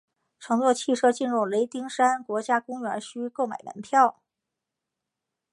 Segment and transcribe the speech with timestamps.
[0.39, 4.19] 乘坐汽车进入雷丁山国家公园需购买门票。